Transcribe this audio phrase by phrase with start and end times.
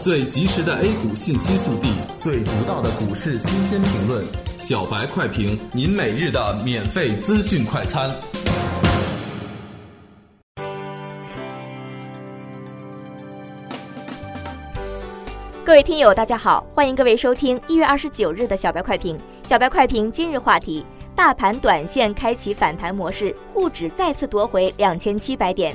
[0.00, 4.24] 最及时的 A 股信息速递，最独到的股市新鲜评论，
[4.58, 8.14] 小白快评，您每日的免费资讯快餐。
[15.64, 19.18] 各位听友，大家好，欢迎各位收听一月二十九日的小白快评。
[19.42, 20.84] 小白快评今日话题：
[21.16, 25.74] 大盘短线开启反弹模式，沪指再次夺回两千七百点。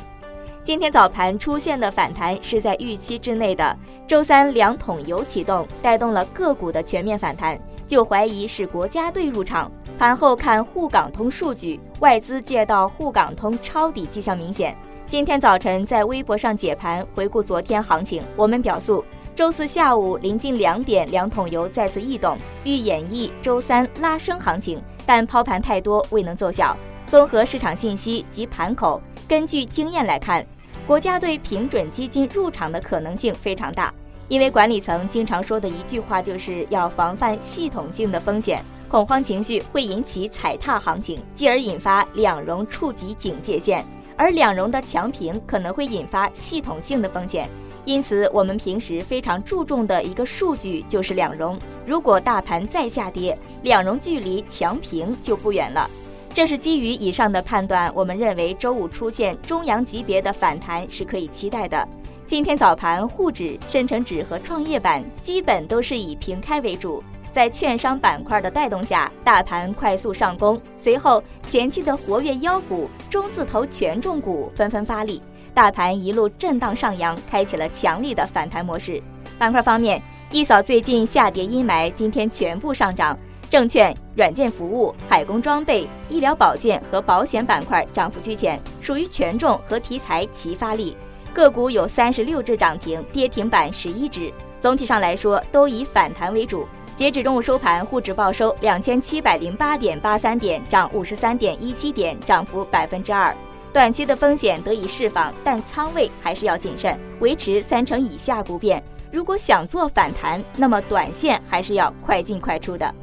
[0.64, 3.76] 今天早盘出现的反弹是在预期之内的。
[4.08, 9.72] 周三两桶油启动，带动了个股的全面反弹，就怀疑是国家队入场。
[9.98, 14.78] 盘后看沪港通数据，外资借道沪港通抄底迹象明显。
[15.08, 19.04] 今天早晨在微博上解盘，回顾昨天行情，我们表述：
[19.34, 26.78] 周四下午临近两点，两桶油再次异动，欲演绎周三拉升行情，但抛盘太多未能奏效。
[27.08, 29.02] 综合市场信息及盘口。
[29.28, 30.46] 根据经验来看，
[30.86, 33.94] 国家队平准基金入场的可能性非常大，
[34.28, 43.86] 因为管理层经常说的一句话就是要防范系统性的风险，恐慌情绪会引起踩踏行情，继而引发两融触及警戒线，
[44.18, 47.50] 而两融的强平可能会引发系统性的风险，
[47.86, 55.90] 因此我们平时非常注重的一个数据就是两融，如果大盘再下跌，两融距离强平就不远了。
[56.34, 61.86] 正是基于以上的判断，我们认为周五出现中阳级别的反弹是可以期待的。
[62.26, 70.60] 今天早盘，沪指、深成指和创业板基本都是以平开为主，在券商板块的带动下，大盘快速上攻。
[70.78, 75.22] 随后，前期的活跃妖股、中字头权重股纷纷发力，
[75.54, 79.04] 大盘一路震荡上扬，开启了强力的反弹模式。
[79.38, 80.02] 板块方面，
[80.32, 83.18] 一扫最近下跌阴霾，今天全部上涨。
[83.52, 90.96] 证券、软件服务、海工装备、医疗保健和保险板块涨幅居前，属于权重和题材齐发力。
[91.34, 94.32] 个股有三十六只涨停，跌停板十一只。
[94.62, 96.66] 总体上来说，都以反弹为主。
[96.96, 103.36] 截止中午收盘，沪指报收两千七百零八点八三点，涨五十三点一七点，涨幅百分之二。
[103.74, 108.82] 短期的风险得以释放，但仓位还是要谨慎，维持三成以下不变。
[109.12, 112.96] 如果想做反弹，那么短线还是要快进快出的。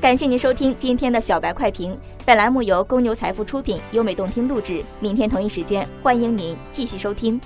[0.00, 1.94] 感谢您收听今天的小白快评，
[2.24, 4.82] 本栏目由公牛财富出品，优美动听录制。
[4.98, 7.38] 明天同一时间，欢迎您继续收听。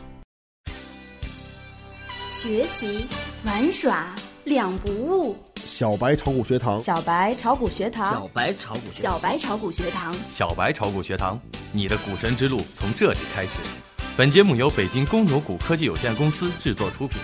[2.31, 3.09] 学习
[3.45, 11.41] 玩耍两不误，小白炒股学堂，小白炒股学堂，小白炒股学小白炒股学堂，小白炒股学堂，
[11.73, 13.59] 你的股神之路从这里开始。
[14.17, 17.19] 本节目由北京公牛股科技有限公司制作出品。